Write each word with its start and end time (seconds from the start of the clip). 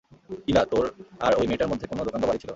ইলা, 0.47 0.63
তোর 0.65 0.85
আর 1.19 1.33
ওই 1.35 1.45
মেয়েটার 1.47 1.67
মধ্যে 1.67 1.85
কোনো 1.87 2.01
দোকান 2.03 2.19
বা 2.21 2.27
বাড়ি 2.27 2.39
ছিল? 2.39 2.49